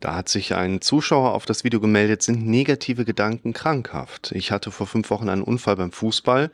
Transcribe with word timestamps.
Da 0.00 0.14
hat 0.14 0.28
sich 0.28 0.54
ein 0.54 0.80
Zuschauer 0.82 1.32
auf 1.32 1.46
das 1.46 1.64
Video 1.64 1.80
gemeldet, 1.80 2.22
sind 2.22 2.46
negative 2.46 3.04
Gedanken 3.04 3.52
krankhaft. 3.52 4.32
Ich 4.32 4.50
hatte 4.50 4.70
vor 4.70 4.86
fünf 4.86 5.10
Wochen 5.10 5.28
einen 5.28 5.42
Unfall 5.42 5.76
beim 5.76 5.90
Fußball. 5.90 6.50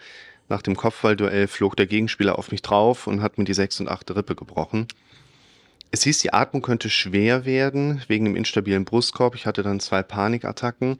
Nach 0.48 0.62
dem 0.62 0.76
Kopfballduell 0.76 1.48
flog 1.48 1.76
der 1.76 1.86
Gegenspieler 1.86 2.38
auf 2.38 2.52
mich 2.52 2.62
drauf 2.62 3.06
und 3.06 3.22
hat 3.22 3.38
mir 3.38 3.44
die 3.44 3.54
6 3.54 3.80
und 3.80 3.88
8 3.88 4.14
Rippe 4.14 4.36
gebrochen. 4.36 4.86
Es 5.90 6.04
hieß, 6.04 6.20
die 6.20 6.32
Atmung 6.32 6.62
könnte 6.62 6.88
schwer 6.88 7.44
werden 7.44 8.02
wegen 8.06 8.24
dem 8.24 8.36
instabilen 8.36 8.84
Brustkorb. 8.84 9.34
Ich 9.34 9.44
hatte 9.44 9.62
dann 9.62 9.80
zwei 9.80 10.02
Panikattacken. 10.02 10.98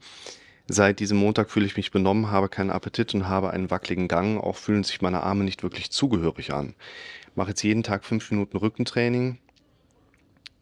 Seit 0.69 1.01
diesem 1.01 1.19
Montag 1.19 1.51
fühle 1.51 1.67
ich 1.67 1.77
mich 1.77 1.91
benommen, 1.91 2.31
habe 2.31 2.49
keinen 2.49 2.71
Appetit 2.71 3.15
und 3.15 3.29
habe 3.29 3.51
einen 3.51 3.71
wackeligen 3.71 4.09
Gang. 4.09 4.39
Auch 4.39 4.57
fühlen 4.57 4.85
sich 4.85 5.01
meine 5.01 5.23
Arme 5.23 5.45
nicht 5.45 5.63
wirklich 5.63 5.91
zugehörig 5.91 6.53
an. 6.53 6.75
Mache 7.35 7.51
jetzt 7.51 7.63
jeden 7.63 7.83
Tag 7.83 8.05
fünf 8.05 8.31
Minuten 8.31 8.57
Rückentraining. 8.57 9.39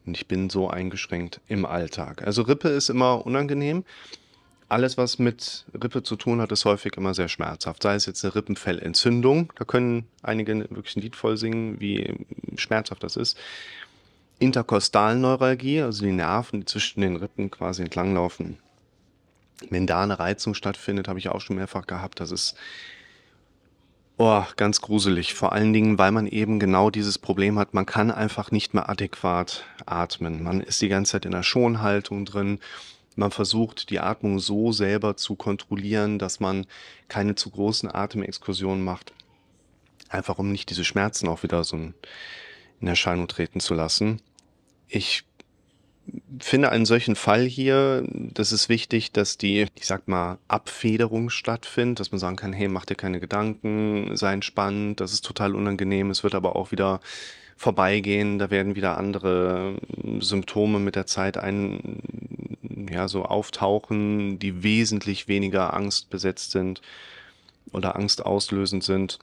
Und 0.07 0.17
ich 0.17 0.27
bin 0.27 0.51
so 0.51 0.69
eingeschränkt 0.69 1.41
im 1.49 1.67
Alltag. 1.67 2.23
Also 2.27 2.43
Rippe 2.43 2.69
ist 2.69 2.89
immer 2.89 3.27
unangenehm. 3.27 3.85
Alles, 4.69 4.97
was 4.97 5.19
mit 5.19 5.67
Rippe 5.75 6.03
zu 6.03 6.17
tun 6.17 6.41
hat, 6.41 6.53
ist 6.53 6.65
häufig 6.65 6.97
immer 6.97 7.13
sehr 7.13 7.29
schmerzhaft. 7.29 7.83
Sei 7.83 7.95
es 7.95 8.07
jetzt 8.07 8.25
eine 8.25 8.35
Rippenfellentzündung, 8.35 9.53
da 9.57 9.65
können 9.65 10.07
einige 10.23 10.59
wirklich 10.71 10.97
ein 10.97 11.03
Lied 11.03 11.17
voll 11.17 11.37
singen, 11.37 11.81
wie 11.81 12.15
schmerzhaft 12.57 13.03
das 13.03 13.17
ist. 13.17 13.37
Interkostalneuralgie, 14.39 15.83
also 15.83 16.05
die 16.05 16.13
Nerven, 16.13 16.61
die 16.61 16.67
zwischen 16.67 17.01
den 17.01 17.17
Rippen 17.17 17.51
quasi 17.51 17.83
entlanglaufen. 17.83 18.59
Wenn 19.69 19.87
da 19.87 20.03
eine 20.03 20.19
Reizung 20.19 20.55
stattfindet, 20.55 21.09
habe 21.09 21.19
ich 21.19 21.29
auch 21.29 21.41
schon 21.41 21.57
mehrfach 21.57 21.87
gehabt. 21.87 22.21
Das 22.21 22.31
ist 22.31 22.57
oh, 24.21 24.45
ganz 24.57 24.83
gruselig. 24.83 25.33
Vor 25.33 25.53
allen 25.53 25.73
Dingen, 25.73 25.99
weil 25.99 26.13
man 26.13 26.27
eben 26.27 26.61
genau 26.61 26.91
dieses 26.91 27.17
Problem 27.19 27.59
hat, 27.59 27.73
man 27.73 27.87
kann 27.87 28.11
einfach 28.11 28.51
nicht 28.51 28.75
mehr 28.75 28.89
adäquat 28.91 29.65
atmen. 29.87 30.43
Man 30.43 30.61
ist 30.61 30.83
die 30.83 30.89
ganze 30.89 31.13
Zeit 31.13 31.25
in 31.25 31.33
der 31.33 31.43
Schonhaltung 31.43 32.27
drin. 32.27 32.61
Man 33.17 33.31
versucht, 33.31 33.89
die 33.89 33.99
Atmung 33.99 34.39
so 34.39 34.73
selber 34.73 35.17
zu 35.17 35.37
kontrollieren, 35.37 36.19
dass 36.19 36.39
man 36.39 36.67
keine 37.09 37.35
zu 37.35 37.51
großen 37.51 37.91
Atemexkursionen 37.91 38.85
macht. 38.85 39.15
Einfach 40.11 40.39
um 40.39 40.53
nicht 40.53 40.69
diese 40.69 40.85
Schmerzen 40.85 41.27
auch 41.27 41.43
wieder 41.43 41.65
so 41.65 41.77
in 41.77 42.87
Erscheinung 42.87 43.27
treten 43.27 43.61
zu 43.61 43.73
lassen. 43.73 44.21
Ich 44.87 45.25
finde 46.41 46.71
einen 46.71 46.87
solchen 46.87 47.17
Fall 47.17 47.45
hier, 47.45 48.05
das 48.09 48.53
ist 48.53 48.69
wichtig, 48.69 49.13
dass 49.13 49.39
die, 49.39 49.67
ich 49.75 49.87
sag 49.87 50.09
mal, 50.09 50.39
Abfederung 50.49 51.31
stattfindet, 51.31 52.01
dass 52.01 52.13
man 52.13 52.19
sagen 52.19 52.37
kann, 52.37 52.53
hey, 52.53 52.69
mach 52.69 52.85
dir 52.85 52.95
keine 52.95 53.21
Gedanken, 53.21 54.17
sei 54.17 54.33
entspannt, 54.33 55.01
das 55.01 55.13
ist 55.13 55.25
total 55.25 55.55
unangenehm, 55.55 56.11
es 56.11 56.23
wird 56.23 56.35
aber 56.35 56.57
auch 56.57 56.73
wieder 56.73 57.01
vorbeigehen, 57.57 58.39
da 58.39 58.51
werden 58.51 58.75
wieder 58.75 58.97
andere 58.97 59.77
Symptome 60.21 60.79
mit 60.79 60.97
der 60.97 61.07
Zeit 61.07 61.37
ein, 61.37 62.01
ja, 62.91 63.07
so 63.07 63.25
auftauchen, 63.25 64.39
die 64.39 64.63
wesentlich 64.63 65.29
weniger 65.29 65.75
angstbesetzt 65.75 66.53
sind 66.53 66.81
oder 67.73 67.97
angstauslösend 67.97 68.83
sind. 68.83 69.19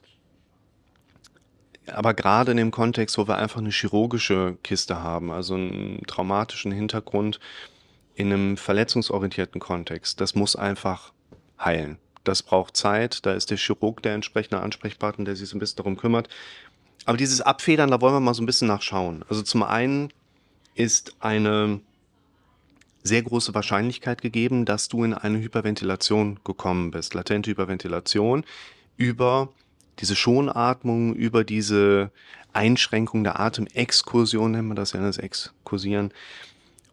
Aber 1.94 2.14
gerade 2.14 2.50
in 2.50 2.56
dem 2.56 2.70
Kontext, 2.70 3.18
wo 3.18 3.28
wir 3.28 3.36
einfach 3.36 3.60
eine 3.60 3.70
chirurgische 3.70 4.56
Kiste 4.62 5.02
haben, 5.02 5.30
also 5.30 5.54
einen 5.54 6.02
traumatischen 6.06 6.72
Hintergrund 6.72 7.40
in 8.14 8.32
einem 8.32 8.56
verletzungsorientierten 8.56 9.60
Kontext, 9.60 10.20
das 10.20 10.34
muss 10.34 10.56
einfach 10.56 11.12
heilen. 11.58 11.98
Das 12.24 12.42
braucht 12.42 12.76
Zeit, 12.76 13.24
da 13.24 13.32
ist 13.32 13.50
der 13.50 13.56
Chirurg 13.56 14.02
der 14.02 14.14
entsprechende 14.14 14.60
Ansprechpartner, 14.60 15.24
der 15.24 15.36
sich 15.36 15.48
so 15.48 15.56
ein 15.56 15.60
bisschen 15.60 15.76
darum 15.76 15.96
kümmert. 15.96 16.28
Aber 17.04 17.16
dieses 17.16 17.40
Abfedern, 17.40 17.90
da 17.90 18.00
wollen 18.00 18.14
wir 18.14 18.20
mal 18.20 18.34
so 18.34 18.42
ein 18.42 18.46
bisschen 18.46 18.68
nachschauen. 18.68 19.24
Also 19.28 19.42
zum 19.42 19.62
einen 19.62 20.12
ist 20.74 21.16
eine 21.20 21.80
sehr 23.02 23.22
große 23.22 23.54
Wahrscheinlichkeit 23.54 24.20
gegeben, 24.20 24.64
dass 24.64 24.88
du 24.88 25.04
in 25.04 25.14
eine 25.14 25.40
Hyperventilation 25.40 26.40
gekommen 26.44 26.90
bist, 26.90 27.14
latente 27.14 27.50
Hyperventilation 27.50 28.44
über 28.96 29.48
diese 30.00 30.16
Schonatmung, 30.16 31.14
über 31.14 31.44
diese 31.44 32.10
Einschränkung 32.52 33.24
der 33.24 33.40
Atemexkursion, 33.40 34.52
nennen 34.52 34.68
wir 34.68 34.74
das 34.74 34.92
ja, 34.92 35.00
das 35.00 35.18
Exkursieren. 35.18 36.12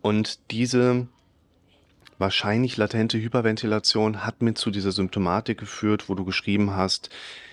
Und 0.02 0.40
diese 0.52 1.08
wahrscheinlich 2.18 2.78
latente 2.78 3.18
Hyperventilation 3.18 4.26
hat 4.26 4.42
mir 4.42 4.54
zu 4.54 4.72
dieser 4.72 4.92
Symptomatik 4.92 5.60
geführt, 5.60 6.10
wo 6.10 6.16
du 6.16 6.26
geschrieben 6.26 6.76
hast, 6.76 7.10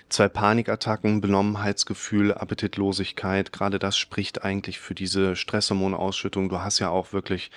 zwei 0.08 0.28
Panikattacken, 0.28 1.20
Benommenheitsgefühl, 1.20 2.34
Appetitlosigkeit. 2.34 3.52
Gerade 3.52 3.78
das 3.78 3.96
spricht 3.96 4.44
eigentlich 4.44 4.78
für 4.78 4.94
diese 4.94 5.36
Stresshormonausschüttung. 5.36 6.48
Du 6.48 6.60
hast 6.60 6.78
ja 6.78 6.90
auch 6.90 7.12
wirklich 7.12 7.50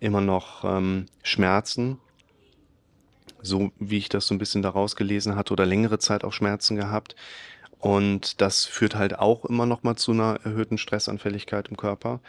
immer 0.00 0.20
noch 0.20 0.64
ähm, 0.64 1.06
Schmerzen 1.22 1.98
so 3.42 3.72
wie 3.78 3.98
ich 3.98 4.08
das 4.08 4.26
so 4.26 4.34
ein 4.34 4.38
bisschen 4.38 4.62
daraus 4.62 4.96
gelesen 4.96 5.36
hatte, 5.36 5.52
oder 5.52 5.66
längere 5.66 5.98
Zeit 5.98 6.24
auch 6.24 6.32
Schmerzen 6.32 6.76
gehabt. 6.76 7.16
Und 7.78 8.40
das 8.40 8.64
führt 8.64 8.94
halt 8.94 9.18
auch 9.18 9.44
immer 9.44 9.66
noch 9.66 9.82
mal 9.82 9.96
zu 9.96 10.12
einer 10.12 10.38
erhöhten 10.44 10.78
Stressanfälligkeit 10.78 11.68
im 11.68 11.76
Körper. 11.76 12.20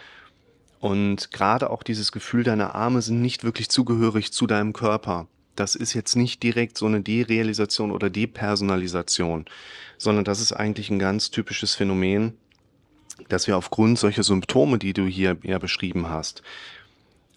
Und 0.80 1.32
gerade 1.32 1.70
auch 1.70 1.84
dieses 1.84 2.12
Gefühl, 2.12 2.44
deine 2.44 2.76
Arme 2.76 3.02
sind 3.02 3.22
nicht 3.22 3.44
wirklich 3.44 3.70
zugehörig 3.70 4.34
zu 4.34 4.48
deinem 4.48 4.74
Körper. 4.74 5.28
Das 5.56 5.76
ist 5.76 5.94
jetzt 5.94 6.16
nicht 6.16 6.42
direkt 6.42 6.78
so 6.78 6.88
eine 6.88 7.02
Derealisation 7.02 7.92
oder 7.92 8.10
Depersonalisation, 8.10 9.46
sondern 9.98 10.26
das 10.26 10.42
ist 10.42 10.52
eigentlich 10.52 10.90
ein 10.90 11.00
ganz 11.00 11.30
typisches 11.30 11.76
Phänomen, 11.76 12.34
dass 13.30 13.48
wir 13.48 13.58
aufgrund 13.58 14.00
solcher 14.00 14.24
Symptome, 14.24 14.80
die 14.80 14.94
du 14.94 15.06
hier 15.06 15.38
ja 15.44 15.60
beschrieben 15.60 16.10
hast, 16.10 16.42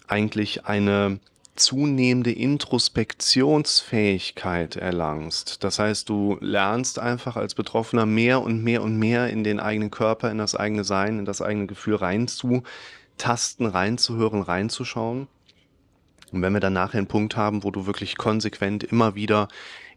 eigentlich 0.07 0.65
eine 0.65 1.19
zunehmende 1.57 2.31
Introspektionsfähigkeit 2.31 4.77
erlangst. 4.77 5.63
Das 5.63 5.79
heißt, 5.79 6.07
du 6.07 6.37
lernst 6.39 6.99
einfach 6.99 7.35
als 7.35 7.55
Betroffener 7.55 8.05
mehr 8.05 8.41
und 8.41 8.63
mehr 8.63 8.83
und 8.83 8.97
mehr 8.97 9.29
in 9.29 9.43
den 9.43 9.59
eigenen 9.59 9.91
Körper, 9.91 10.31
in 10.31 10.37
das 10.37 10.55
eigene 10.55 10.83
Sein, 10.83 11.19
in 11.19 11.25
das 11.25 11.41
eigene 11.41 11.67
Gefühl 11.67 11.95
reinzutasten, 11.95 13.65
reinzuhören, 13.65 14.41
reinzuschauen. 14.41 15.27
Und 16.31 16.41
wenn 16.41 16.53
wir 16.53 16.59
dann 16.59 16.73
nachher 16.73 16.99
einen 16.99 17.07
Punkt 17.07 17.35
haben, 17.35 17.63
wo 17.63 17.71
du 17.71 17.85
wirklich 17.85 18.17
konsequent 18.17 18.83
immer 18.83 19.15
wieder 19.15 19.47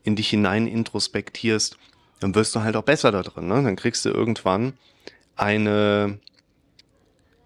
in 0.02 0.16
dich 0.16 0.30
hinein 0.30 0.66
introspektierst, 0.66 1.76
dann 2.20 2.34
wirst 2.34 2.54
du 2.54 2.60
halt 2.60 2.76
auch 2.76 2.84
besser 2.84 3.12
da 3.12 3.22
drin. 3.22 3.48
Ne? 3.48 3.62
Dann 3.62 3.76
kriegst 3.76 4.04
du 4.04 4.10
irgendwann 4.10 4.74
eine 5.36 6.18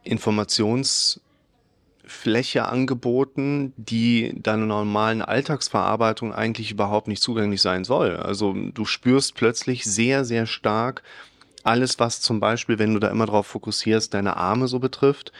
Informations- 0.04 1.20
Fläche 2.06 2.66
angeboten, 2.66 3.72
die 3.76 4.34
deiner 4.36 4.66
normalen 4.66 5.22
Alltagsverarbeitung 5.22 6.34
eigentlich 6.34 6.70
überhaupt 6.70 7.08
nicht 7.08 7.22
zugänglich 7.22 7.62
sein 7.62 7.84
soll. 7.84 8.16
Also 8.16 8.52
du 8.52 8.84
spürst 8.84 9.34
plötzlich 9.34 9.84
sehr, 9.84 10.24
sehr 10.24 10.46
stark 10.46 11.02
alles, 11.64 11.98
was 11.98 12.20
zum 12.20 12.40
Beispiel, 12.40 12.78
wenn 12.78 12.92
du 12.92 13.00
da 13.00 13.08
immer 13.08 13.26
drauf 13.26 13.46
fokussierst, 13.46 14.12
deine 14.12 14.36
Arme 14.36 14.68
so 14.68 14.78
betrifft. 14.78 15.32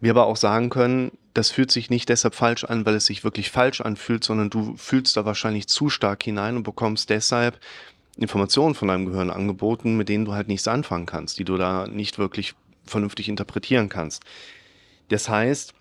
Wir 0.00 0.10
aber 0.10 0.26
auch 0.26 0.36
sagen 0.36 0.68
können, 0.68 1.12
das 1.32 1.50
fühlt 1.50 1.70
sich 1.70 1.88
nicht 1.88 2.08
deshalb 2.08 2.34
falsch 2.34 2.64
an, 2.64 2.84
weil 2.84 2.96
es 2.96 3.06
sich 3.06 3.24
wirklich 3.24 3.50
falsch 3.50 3.80
anfühlt, 3.80 4.24
sondern 4.24 4.50
du 4.50 4.76
fühlst 4.76 5.16
da 5.16 5.24
wahrscheinlich 5.24 5.68
zu 5.68 5.88
stark 5.88 6.22
hinein 6.22 6.56
und 6.56 6.64
bekommst 6.64 7.08
deshalb 7.08 7.58
Informationen 8.18 8.74
von 8.74 8.88
deinem 8.88 9.06
Gehirn 9.06 9.30
angeboten, 9.30 9.96
mit 9.96 10.10
denen 10.10 10.26
du 10.26 10.34
halt 10.34 10.48
nichts 10.48 10.68
anfangen 10.68 11.06
kannst, 11.06 11.38
die 11.38 11.44
du 11.44 11.56
da 11.56 11.86
nicht 11.86 12.18
wirklich 12.18 12.54
vernünftig 12.84 13.28
interpretieren 13.28 13.88
kannst. 13.88 14.24
Das 15.12 15.28
heißt, 15.28 15.74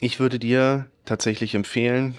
ich 0.00 0.20
würde 0.20 0.38
dir 0.38 0.90
tatsächlich 1.06 1.54
empfehlen, 1.54 2.18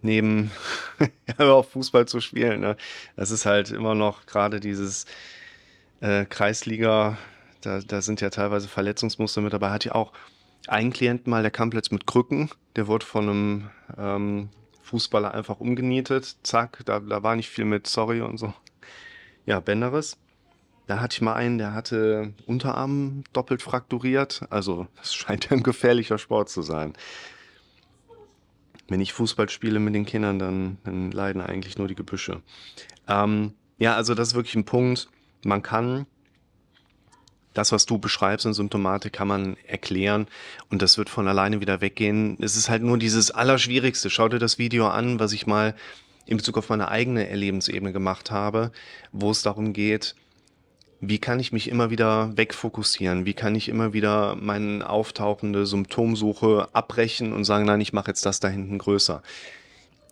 neben 0.00 0.50
auch 1.38 1.66
Fußball 1.66 2.08
zu 2.08 2.20
spielen. 2.20 2.60
Ne? 2.60 2.78
Das 3.14 3.30
ist 3.30 3.44
halt 3.44 3.72
immer 3.72 3.94
noch 3.94 4.24
gerade 4.24 4.58
dieses 4.58 5.04
äh, 6.00 6.24
Kreisliga, 6.24 7.18
da, 7.60 7.80
da 7.80 8.00
sind 8.00 8.22
ja 8.22 8.30
teilweise 8.30 8.68
Verletzungsmuster 8.68 9.42
mit 9.42 9.52
dabei. 9.52 9.68
Hat 9.68 9.84
ja 9.84 9.94
auch 9.94 10.14
einen 10.66 10.94
Klienten 10.94 11.30
mal, 11.30 11.42
der 11.42 11.50
kam 11.50 11.68
plötzlich 11.68 11.92
mit 11.92 12.06
Krücken, 12.06 12.50
der 12.76 12.86
wurde 12.86 13.04
von 13.04 13.28
einem 13.28 13.70
ähm, 13.98 14.48
Fußballer 14.80 15.34
einfach 15.34 15.60
umgenietet. 15.60 16.36
Zack, 16.42 16.80
da, 16.86 17.00
da 17.00 17.22
war 17.22 17.36
nicht 17.36 17.50
viel 17.50 17.66
mit 17.66 17.86
Sorry 17.86 18.22
und 18.22 18.38
so. 18.38 18.54
Ja, 19.44 19.60
Bänderes. 19.60 20.16
Da 20.86 21.00
hatte 21.00 21.14
ich 21.14 21.20
mal 21.22 21.34
einen, 21.34 21.58
der 21.58 21.74
hatte 21.74 22.34
Unterarm 22.46 23.24
doppelt 23.32 23.62
frakturiert. 23.62 24.42
Also, 24.50 24.88
das 24.96 25.14
scheint 25.14 25.50
ein 25.52 25.62
gefährlicher 25.62 26.18
Sport 26.18 26.48
zu 26.48 26.62
sein. 26.62 26.94
Wenn 28.88 29.00
ich 29.00 29.12
Fußball 29.12 29.48
spiele 29.48 29.78
mit 29.78 29.94
den 29.94 30.06
Kindern, 30.06 30.38
dann, 30.38 30.78
dann 30.84 31.12
leiden 31.12 31.40
eigentlich 31.40 31.78
nur 31.78 31.88
die 31.88 31.94
Gebüsche. 31.94 32.42
Ähm, 33.08 33.54
ja, 33.78 33.96
also 33.96 34.14
das 34.14 34.28
ist 34.28 34.34
wirklich 34.34 34.54
ein 34.54 34.64
Punkt. 34.64 35.08
Man 35.44 35.62
kann 35.62 36.06
das, 37.54 37.72
was 37.72 37.86
du 37.86 37.98
beschreibst 37.98 38.46
in 38.46 38.54
Symptomatik, 38.54 39.12
kann 39.12 39.28
man 39.28 39.56
erklären 39.66 40.26
und 40.70 40.82
das 40.82 40.98
wird 40.98 41.10
von 41.10 41.28
alleine 41.28 41.60
wieder 41.60 41.80
weggehen. 41.80 42.36
Es 42.40 42.56
ist 42.56 42.68
halt 42.68 42.82
nur 42.82 42.98
dieses 42.98 43.30
Allerschwierigste. 43.30 44.10
Schau 44.10 44.28
dir 44.28 44.38
das 44.38 44.58
Video 44.58 44.88
an, 44.88 45.18
was 45.18 45.32
ich 45.32 45.46
mal 45.46 45.74
in 46.26 46.36
Bezug 46.36 46.56
auf 46.56 46.68
meine 46.68 46.88
eigene 46.88 47.28
Erlebensebene 47.28 47.92
gemacht 47.92 48.30
habe, 48.30 48.72
wo 49.10 49.30
es 49.30 49.42
darum 49.42 49.72
geht, 49.72 50.14
wie 51.04 51.18
kann 51.18 51.40
ich 51.40 51.50
mich 51.50 51.68
immer 51.68 51.90
wieder 51.90 52.30
wegfokussieren? 52.36 53.26
Wie 53.26 53.34
kann 53.34 53.56
ich 53.56 53.68
immer 53.68 53.92
wieder 53.92 54.36
meine 54.36 54.88
auftauchende 54.88 55.66
Symptomsuche 55.66 56.68
abbrechen 56.72 57.32
und 57.32 57.42
sagen, 57.42 57.64
nein, 57.64 57.80
ich 57.80 57.92
mache 57.92 58.06
jetzt 58.06 58.24
das 58.24 58.38
da 58.38 58.46
hinten 58.46 58.78
größer? 58.78 59.20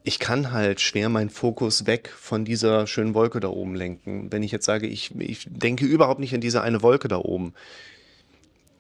Ich 0.03 0.19
kann 0.19 0.51
halt 0.51 0.81
schwer 0.81 1.09
meinen 1.09 1.31
Fokus 1.31 1.87
weg 1.87 2.09
von 2.09 2.45
dieser 2.45 2.89
schönen 2.89 3.15
Wolke 3.15 3.39
da 3.39 3.49
oben 3.49 3.77
lenken. 3.77 4.33
Wenn 4.33 4.43
ich 4.43 4.51
jetzt 4.51 4.67
sage, 4.67 4.89
ich, 4.89 5.15
ich 5.17 5.47
denke 5.49 5.85
überhaupt 5.85 6.19
nicht 6.19 6.35
an 6.35 6.41
diese 6.41 6.61
eine 6.61 6.83
Wolke 6.83 7.07
da 7.07 7.19
oben, 7.19 7.55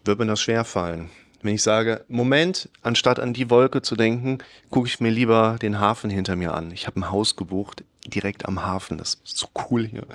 wird 0.04 0.18
mir 0.18 0.26
das 0.26 0.40
schwer 0.40 0.64
fallen. 0.64 1.10
Wenn 1.42 1.54
ich 1.54 1.62
sage, 1.62 2.04
Moment, 2.08 2.70
anstatt 2.82 3.20
an 3.20 3.34
die 3.34 3.50
Wolke 3.50 3.82
zu 3.82 3.94
denken, 3.94 4.38
gucke 4.70 4.88
ich 4.88 4.98
mir 4.98 5.10
lieber 5.10 5.58
den 5.62 5.78
Hafen 5.78 6.10
hinter 6.10 6.34
mir 6.34 6.54
an. 6.54 6.72
Ich 6.72 6.88
habe 6.88 6.98
ein 6.98 7.10
Haus 7.12 7.36
gebucht, 7.36 7.84
direkt 8.04 8.46
am 8.46 8.66
Hafen. 8.66 8.98
Das 8.98 9.20
ist 9.24 9.38
so 9.38 9.46
cool 9.70 9.86
hier. 9.86 10.06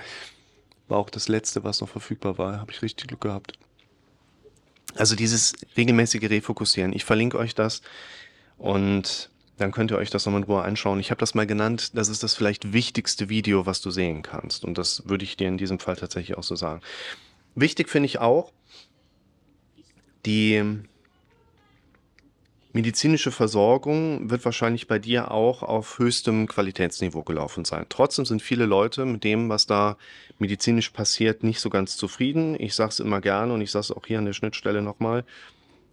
War 0.88 0.98
auch 0.98 1.10
das 1.10 1.28
letzte, 1.28 1.64
was 1.64 1.82
noch 1.82 1.90
verfügbar 1.90 2.38
war. 2.38 2.60
Habe 2.60 2.72
ich 2.72 2.82
richtig 2.82 3.08
Glück 3.08 3.22
gehabt. 3.22 3.54
Also 4.96 5.16
dieses 5.16 5.54
regelmäßige 5.76 6.30
Refokussieren. 6.30 6.94
Ich 6.94 7.06
verlinke 7.06 7.38
euch 7.38 7.56
das 7.56 7.82
und 8.58 9.30
dann 9.58 9.72
könnt 9.72 9.92
ihr 9.92 9.98
euch 9.98 10.10
das 10.10 10.26
nochmal 10.26 10.42
in 10.42 10.48
Ruhe 10.48 10.62
anschauen. 10.62 11.00
Ich 11.00 11.12
habe 11.12 11.20
das 11.20 11.34
mal 11.34 11.48
genannt, 11.48 11.92
das 11.98 12.10
ist 12.10 12.24
das 12.24 12.36
vielleicht 12.36 12.74
wichtigste 12.74 13.30
Video, 13.30 13.66
was 13.66 13.82
du 13.82 13.90
sehen 13.90 14.22
kannst. 14.22 14.66
Und 14.66 14.78
das 14.78 15.08
würde 15.08 15.24
ich 15.24 15.38
dir 15.38 15.48
in 15.48 15.58
diesem 15.58 15.80
Fall 15.80 15.96
tatsächlich 15.96 16.38
auch 16.38 16.44
so 16.44 16.56
sagen. 16.56 16.82
Wichtig 17.56 17.90
finde 17.90 18.08
ich 18.08 18.20
auch, 18.20 18.52
die 20.26 20.82
medizinische 22.76 23.32
Versorgung 23.32 24.30
wird 24.30 24.44
wahrscheinlich 24.44 24.86
bei 24.88 25.00
dir 25.00 25.32
auch 25.32 25.64
auf 25.64 25.98
höchstem 25.98 26.46
Qualitätsniveau 26.46 27.24
gelaufen 27.24 27.64
sein. 27.64 27.86
Trotzdem 27.88 28.26
sind 28.26 28.42
viele 28.42 28.66
Leute 28.66 29.06
mit 29.06 29.24
dem, 29.24 29.48
was 29.48 29.66
da 29.66 29.96
medizinisch 30.40 30.90
passiert, 30.90 31.42
nicht 31.42 31.62
so 31.62 31.70
ganz 31.70 31.96
zufrieden. 31.96 32.60
Ich 32.60 32.76
sage 32.76 32.90
es 32.90 33.00
immer 33.00 33.22
gerne 33.22 33.54
und 33.54 33.62
ich 33.62 33.72
sage 33.72 33.84
es 33.84 33.92
auch 33.92 34.06
hier 34.06 34.20
an 34.20 34.26
der 34.26 34.34
Schnittstelle 34.34 34.82
nochmal. 34.82 35.24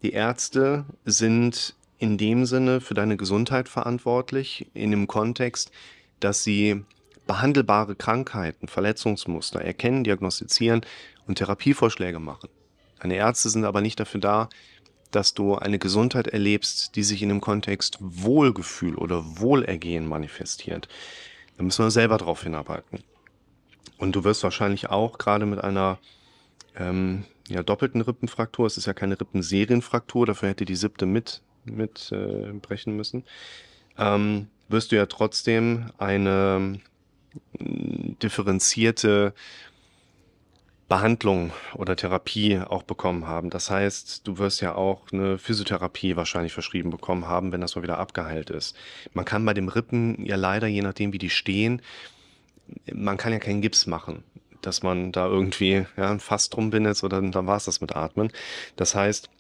Die 0.03 0.11
Ärzte 0.11 0.85
sind 1.05 1.77
in 1.99 2.19
dem 2.19 2.47
Sinne 2.47 2.81
für 2.81 2.95
deine 2.95 3.17
Gesundheit 3.17 3.69
verantwortlich, 3.69 4.67
in 4.75 4.91
dem 4.91 5.07
Kontext, 5.07 5.71
dass 6.19 6.43
sie 6.43 6.83
behandelbare 7.29 7.95
Krankheiten, 7.95 8.67
Verletzungsmuster 8.67 9.61
erkennen, 9.61 10.03
diagnostizieren 10.03 10.81
und 11.29 11.39
Therapievorschläge 11.39 12.19
machen. 12.19 12.49
Deine 12.99 13.15
Ärzte 13.15 13.51
sind 13.51 13.65
aber 13.65 13.83
nicht 13.83 14.01
dafür 14.01 14.21
da, 14.21 14.49
dass 15.15 15.35
du 15.35 15.57
eine 15.57 15.79
Gesundheit 15.79 16.27
erlebst, 16.27 16.97
die 16.97 17.03
sich 17.03 17.23
in 17.23 17.29
dem 17.29 17.41
Kontext 17.41 17.99
Wohlgefühl 18.01 18.97
oder 18.97 19.39
Wohlergehen 19.39 20.07
manifestiert. 20.07 20.89
Da 21.57 21.65
müssen 21.65 21.85
wir 21.85 21.91
selber 21.91 22.19
drauf 22.19 22.43
hinarbeiten. 22.43 23.01
Und 23.99 24.17
du 24.17 24.25
wirst 24.25 24.43
wahrscheinlich 24.43 24.91
auch 24.91 25.19
gerade 25.19 25.47
mit 25.47 25.63
einer 25.63 25.99
ähm, 26.77 27.25
ja, 27.49 27.63
doppelten 27.63 28.01
Rippenfraktur, 28.01 28.67
es 28.67 28.77
ist 28.77 28.87
ja 28.87 28.95
keine 28.95 29.21
Rippenserienfraktur, 29.21 30.27
dafür 30.27 30.49
hätte 30.49 30.65
die 30.65 30.75
siebte 30.75 31.07
mit, 31.07 31.43
mit 31.65 32.11
äh, 32.13 32.53
brechen 32.53 32.97
müssen, 32.97 33.25
ähm, 33.99 34.49
wirst 34.69 34.91
du 34.91 34.97
ja 34.97 35.07
trotzdem 35.07 35.91
eine 35.99 36.81
differenzierte 38.23 39.35
Behandlung 40.93 41.53
oder 41.75 41.97
Therapie 41.97 42.59
auch 42.59 42.83
bekommen 42.83 43.27
haben. 43.27 43.49
Das 43.49 43.71
heißt, 43.71 44.29
du 44.29 44.37
wirst 44.37 44.61
ja 44.61 44.75
auch 44.75 45.11
eine 45.11 45.39
Physiotherapie 45.39 46.17
wahrscheinlich 46.17 46.53
verschrieben 46.53 46.91
bekommen 46.91 47.27
haben, 47.27 47.51
wenn 47.51 47.63
das 47.63 47.75
mal 47.75 47.83
wieder 47.83 47.97
abgeheilt 47.97 48.51
ist. 48.51 48.77
Man 49.15 49.25
kann 49.25 49.43
bei 49.47 49.55
dem 49.55 49.69
Rippen 49.69 50.23
ja 50.23 50.37
leider, 50.37 50.67
je 50.67 50.83
nachdem 50.83 51.15
wie 51.15 51.19
die 51.19 51.31
stehen, 51.31 51.81
man 52.93 53.17
kann 53.17 53.33
ja 53.33 53.39
keinen 53.39 53.63
Gips 53.63 53.87
machen, 53.87 54.23
dass 54.61 54.83
man 54.83 55.13
da 55.13 55.27
irgendwie 55.27 55.87
ja, 55.97 56.11
ein 56.11 56.21
Fass 56.21 56.51
drum 56.51 56.69
bindet 56.69 57.03
oder 57.03 57.23
dann 57.23 57.47
war 57.47 57.57
es 57.57 57.65
das 57.65 57.81
mit 57.81 57.97
Atmen. 57.97 58.31
Das 58.77 58.95
heißt, 58.95 59.31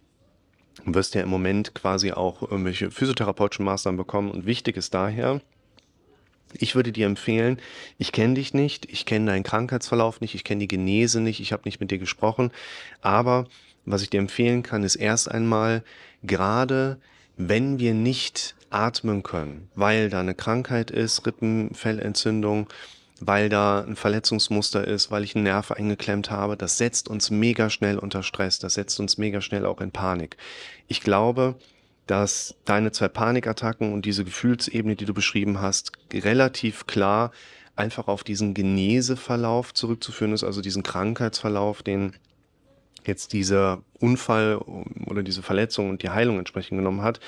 du 0.86 0.94
wirst 0.94 1.14
ja 1.14 1.20
im 1.20 1.28
Moment 1.28 1.74
quasi 1.74 2.12
auch 2.12 2.40
irgendwelche 2.40 2.90
physiotherapeutischen 2.90 3.66
Maßnahmen 3.66 3.98
bekommen 3.98 4.30
und 4.30 4.46
wichtig 4.46 4.78
ist 4.78 4.94
daher, 4.94 5.42
ich 6.58 6.74
würde 6.74 6.92
dir 6.92 7.06
empfehlen, 7.06 7.58
ich 7.98 8.12
kenne 8.12 8.34
dich 8.34 8.54
nicht, 8.54 8.90
ich 8.90 9.06
kenne 9.06 9.30
deinen 9.30 9.42
Krankheitsverlauf 9.42 10.20
nicht, 10.20 10.34
ich 10.34 10.44
kenne 10.44 10.60
die 10.60 10.68
Genese 10.68 11.20
nicht, 11.20 11.40
ich 11.40 11.52
habe 11.52 11.62
nicht 11.64 11.80
mit 11.80 11.90
dir 11.90 11.98
gesprochen, 11.98 12.50
aber 13.00 13.46
was 13.84 14.02
ich 14.02 14.10
dir 14.10 14.20
empfehlen 14.20 14.62
kann, 14.62 14.84
ist 14.84 14.96
erst 14.96 15.30
einmal, 15.30 15.82
gerade 16.22 16.98
wenn 17.36 17.78
wir 17.78 17.94
nicht 17.94 18.54
atmen 18.70 19.22
können, 19.22 19.68
weil 19.74 20.08
da 20.08 20.20
eine 20.20 20.34
Krankheit 20.34 20.90
ist, 20.90 21.26
Rippenfellentzündung, 21.26 22.68
weil 23.20 23.48
da 23.48 23.82
ein 23.82 23.96
Verletzungsmuster 23.96 24.86
ist, 24.86 25.10
weil 25.10 25.24
ich 25.24 25.34
einen 25.34 25.44
Nerv 25.44 25.70
eingeklemmt 25.70 26.30
habe, 26.30 26.56
das 26.56 26.78
setzt 26.78 27.08
uns 27.08 27.30
mega 27.30 27.70
schnell 27.70 27.98
unter 27.98 28.22
Stress, 28.22 28.58
das 28.58 28.74
setzt 28.74 28.98
uns 28.98 29.18
mega 29.18 29.40
schnell 29.40 29.66
auch 29.66 29.80
in 29.80 29.92
Panik. 29.92 30.36
Ich 30.88 31.00
glaube, 31.00 31.56
dass 32.12 32.54
deine 32.66 32.92
zwei 32.92 33.08
Panikattacken 33.08 33.90
und 33.94 34.04
diese 34.04 34.22
Gefühlsebene, 34.22 34.96
die 34.96 35.06
du 35.06 35.14
beschrieben 35.14 35.62
hast, 35.62 35.92
relativ 36.12 36.86
klar 36.86 37.32
einfach 37.74 38.06
auf 38.06 38.22
diesen 38.22 38.52
Geneseverlauf 38.52 39.72
zurückzuführen 39.72 40.34
ist, 40.34 40.44
also 40.44 40.60
diesen 40.60 40.82
Krankheitsverlauf, 40.82 41.82
den 41.82 42.12
jetzt 43.06 43.32
dieser 43.32 43.80
Unfall 43.98 44.58
oder 45.06 45.22
diese 45.22 45.40
Verletzung 45.40 45.88
und 45.88 46.02
die 46.02 46.10
Heilung 46.10 46.38
entsprechend 46.38 46.76
genommen 46.76 47.00
hat. 47.00 47.18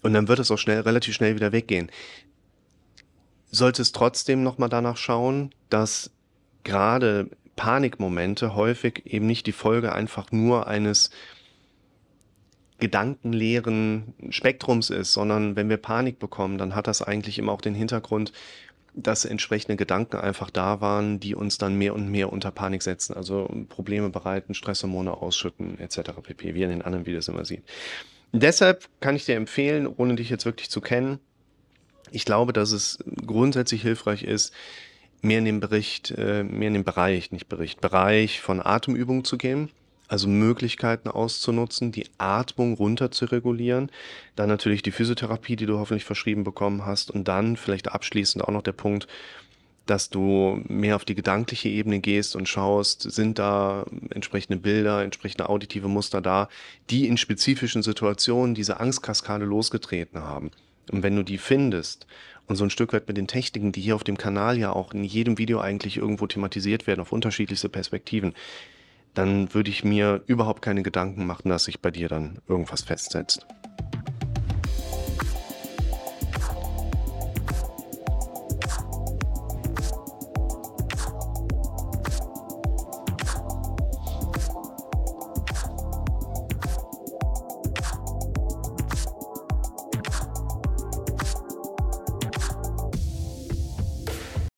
Und 0.00 0.14
dann 0.14 0.26
wird 0.26 0.38
es 0.38 0.50
auch 0.50 0.56
schnell, 0.56 0.80
relativ 0.80 1.14
schnell 1.14 1.34
wieder 1.34 1.52
weggehen. 1.52 1.90
Sollte 3.50 3.82
es 3.82 3.92
trotzdem 3.92 4.42
nochmal 4.42 4.70
danach 4.70 4.96
schauen, 4.96 5.54
dass 5.68 6.10
gerade 6.64 7.28
Panikmomente 7.56 8.54
häufig 8.54 9.02
eben 9.04 9.26
nicht 9.26 9.46
die 9.46 9.52
Folge 9.52 9.92
einfach 9.92 10.32
nur 10.32 10.66
eines 10.66 11.10
gedankenleeren 12.82 14.12
Spektrums 14.30 14.90
ist, 14.90 15.12
sondern 15.12 15.54
wenn 15.54 15.68
wir 15.68 15.76
Panik 15.76 16.18
bekommen, 16.18 16.58
dann 16.58 16.74
hat 16.74 16.88
das 16.88 17.00
eigentlich 17.00 17.38
immer 17.38 17.52
auch 17.52 17.60
den 17.60 17.76
Hintergrund, 17.76 18.32
dass 18.92 19.24
entsprechende 19.24 19.76
Gedanken 19.76 20.16
einfach 20.16 20.50
da 20.50 20.80
waren, 20.80 21.20
die 21.20 21.36
uns 21.36 21.58
dann 21.58 21.76
mehr 21.76 21.94
und 21.94 22.10
mehr 22.10 22.32
unter 22.32 22.50
Panik 22.50 22.82
setzen, 22.82 23.14
also 23.14 23.48
Probleme 23.68 24.10
bereiten, 24.10 24.52
Stresshormone 24.52 25.12
ausschütten 25.12 25.78
etc. 25.78 26.10
pp, 26.24 26.54
wie 26.56 26.62
in 26.64 26.70
den 26.70 26.82
anderen 26.82 27.06
Videos 27.06 27.28
immer 27.28 27.44
sieht. 27.44 27.62
Deshalb 28.32 28.88
kann 28.98 29.14
ich 29.14 29.26
dir 29.26 29.36
empfehlen, 29.36 29.86
ohne 29.86 30.16
dich 30.16 30.28
jetzt 30.28 30.44
wirklich 30.44 30.68
zu 30.68 30.80
kennen, 30.80 31.20
ich 32.10 32.24
glaube, 32.24 32.52
dass 32.52 32.72
es 32.72 32.98
grundsätzlich 33.24 33.80
hilfreich 33.82 34.24
ist, 34.24 34.52
mehr 35.22 35.38
in 35.38 35.44
den 35.44 35.60
Bericht, 35.60 36.10
äh, 36.10 36.42
mehr 36.42 36.66
in 36.66 36.74
den 36.74 36.84
Bereich, 36.84 37.30
nicht 37.30 37.48
Bericht, 37.48 37.80
Bereich 37.80 38.40
von 38.40 38.60
Atemübungen 38.60 39.24
zu 39.24 39.38
gehen 39.38 39.70
also 40.12 40.28
Möglichkeiten 40.28 41.08
auszunutzen, 41.08 41.90
die 41.90 42.04
Atmung 42.18 42.74
runter 42.74 43.10
zu 43.10 43.24
regulieren, 43.24 43.90
dann 44.36 44.50
natürlich 44.50 44.82
die 44.82 44.90
Physiotherapie, 44.90 45.56
die 45.56 45.64
du 45.64 45.78
hoffentlich 45.78 46.04
verschrieben 46.04 46.44
bekommen 46.44 46.84
hast 46.84 47.10
und 47.10 47.28
dann 47.28 47.56
vielleicht 47.56 47.90
abschließend 47.90 48.44
auch 48.44 48.52
noch 48.52 48.60
der 48.60 48.72
Punkt, 48.72 49.08
dass 49.86 50.10
du 50.10 50.60
mehr 50.68 50.96
auf 50.96 51.06
die 51.06 51.14
gedankliche 51.14 51.70
Ebene 51.70 52.00
gehst 52.00 52.36
und 52.36 52.46
schaust, 52.46 53.10
sind 53.10 53.38
da 53.38 53.86
entsprechende 54.10 54.58
Bilder, 54.58 55.02
entsprechende 55.02 55.48
auditive 55.48 55.88
Muster 55.88 56.20
da, 56.20 56.50
die 56.90 57.08
in 57.08 57.16
spezifischen 57.16 57.82
Situationen 57.82 58.54
diese 58.54 58.80
Angstkaskade 58.80 59.46
losgetreten 59.46 60.20
haben. 60.20 60.50
Und 60.90 61.02
wenn 61.02 61.16
du 61.16 61.22
die 61.22 61.38
findest 61.38 62.06
und 62.48 62.56
so 62.56 62.64
ein 62.64 62.70
Stück 62.70 62.92
weit 62.92 63.08
mit 63.08 63.16
den 63.16 63.28
Techniken, 63.28 63.72
die 63.72 63.80
hier 63.80 63.94
auf 63.94 64.04
dem 64.04 64.18
Kanal 64.18 64.58
ja 64.58 64.74
auch 64.74 64.92
in 64.92 65.04
jedem 65.04 65.38
Video 65.38 65.58
eigentlich 65.58 65.96
irgendwo 65.96 66.26
thematisiert 66.26 66.86
werden, 66.86 67.00
auf 67.00 67.12
unterschiedlichste 67.12 67.70
Perspektiven, 67.70 68.34
dann 69.14 69.52
würde 69.54 69.70
ich 69.70 69.84
mir 69.84 70.22
überhaupt 70.26 70.62
keine 70.62 70.82
Gedanken 70.82 71.26
machen, 71.26 71.48
dass 71.48 71.64
sich 71.64 71.80
bei 71.80 71.90
dir 71.90 72.08
dann 72.08 72.38
irgendwas 72.48 72.82
festsetzt. 72.82 73.46